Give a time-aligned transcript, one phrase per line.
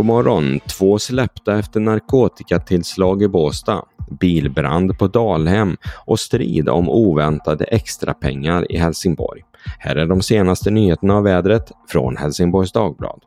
[0.00, 0.60] God morgon!
[0.60, 3.84] Två släppta efter narkotikatillslag i Båstad,
[4.20, 5.76] bilbrand på Dalhem
[6.06, 9.42] och strid om oväntade extrapengar i Helsingborg.
[9.78, 13.20] Här är de senaste nyheterna av vädret från Helsingborgs Dagblad.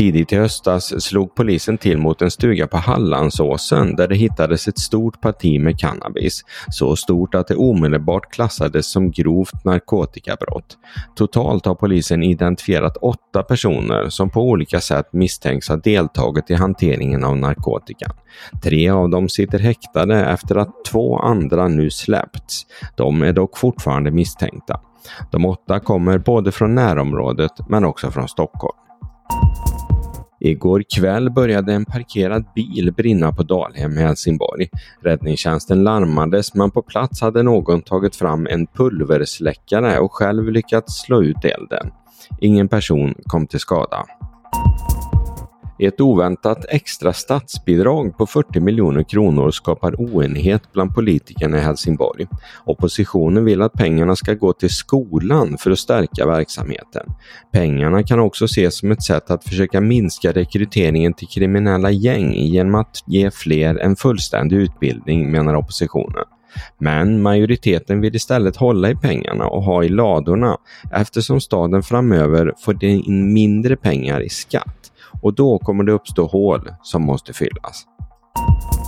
[0.00, 4.78] Tidigt i höstas slog polisen till mot en stuga på Hallandsåsen där det hittades ett
[4.78, 6.44] stort parti med cannabis.
[6.70, 10.78] Så stort att det omedelbart klassades som grovt narkotikabrott.
[11.16, 17.24] Totalt har polisen identifierat åtta personer som på olika sätt misstänks ha deltagit i hanteringen
[17.24, 18.12] av narkotikan.
[18.62, 22.66] Tre av dem sitter häktade efter att två andra nu släppts.
[22.96, 24.80] De är dock fortfarande misstänkta.
[25.30, 28.79] De åtta kommer både från närområdet men också från Stockholm.
[30.40, 34.68] Igår kväll började en parkerad bil brinna på Dalhem i Helsingborg.
[35.00, 41.22] Räddningstjänsten larmades men på plats hade någon tagit fram en pulversläckare och själv lyckats slå
[41.22, 41.90] ut elden.
[42.40, 44.04] Ingen person kom till skada.
[45.82, 52.26] Ett oväntat extra statsbidrag på 40 miljoner kronor skapar oenighet bland politikerna i Helsingborg.
[52.64, 57.06] Oppositionen vill att pengarna ska gå till skolan för att stärka verksamheten.
[57.52, 62.74] Pengarna kan också ses som ett sätt att försöka minska rekryteringen till kriminella gäng genom
[62.74, 66.24] att ge fler en fullständig utbildning, menar oppositionen.
[66.78, 70.56] Men majoriteten vill istället hålla i pengarna och ha i ladorna
[70.92, 74.92] eftersom staden framöver får in mindre pengar i skatt
[75.22, 77.86] och då kommer det uppstå hål som måste fyllas.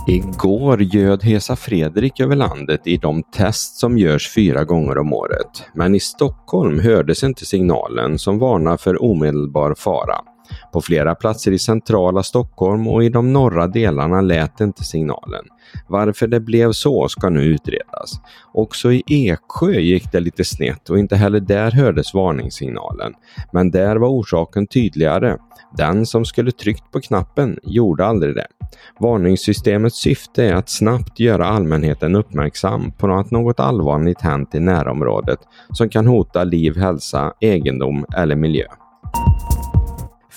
[0.07, 5.63] Igår göd Hesa Fredrik över landet i de test som görs fyra gånger om året.
[5.73, 10.32] Men i Stockholm hördes inte signalen som varnar för omedelbar fara.
[10.73, 15.45] På flera platser i centrala Stockholm och i de norra delarna lät inte signalen.
[15.87, 18.11] Varför det blev så ska nu utredas.
[18.53, 23.13] Också i Eksjö gick det lite snett och inte heller där hördes varningssignalen.
[23.51, 25.37] Men där var orsaken tydligare.
[25.77, 28.47] Den som skulle tryckt på knappen gjorde aldrig det.
[28.99, 35.39] Varningssystemets syfte är att snabbt göra allmänheten uppmärksam på att något allvarligt hänt i närområdet
[35.69, 38.65] som kan hota liv, hälsa, egendom eller miljö.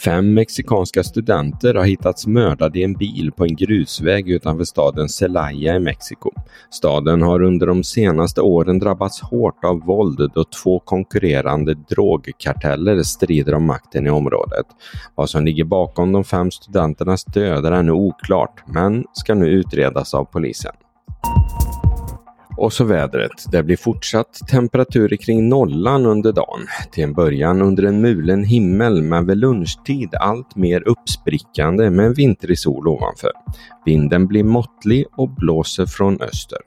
[0.07, 5.77] Fem mexikanska studenter har hittats mördade i en bil på en grusväg utanför staden Celaya
[5.77, 6.31] i Mexiko.
[6.71, 13.55] Staden har under de senaste åren drabbats hårt av våld då två konkurrerande drogkarteller strider
[13.55, 14.67] om makten i området.
[15.15, 20.15] Vad som ligger bakom de fem studenternas död är ännu oklart, men ska nu utredas
[20.15, 20.73] av polisen.
[22.57, 23.53] Och så vädret.
[23.53, 26.67] Det blir fortsatt temperaturer kring nollan under dagen.
[26.93, 32.15] Till en början under en mulen himmel men vid lunchtid allt mer uppsprickande med en
[32.15, 33.33] vintrig sol ovanför.
[33.85, 36.59] Vinden blir måttlig och blåser från öster.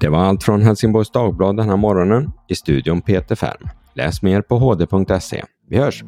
[0.00, 2.30] Det var allt från Helsingborgs Dagblad den här morgonen.
[2.48, 3.68] I studion Peter Färm.
[3.94, 5.44] Läs mer på hd.se.
[5.68, 6.04] Vi hörs!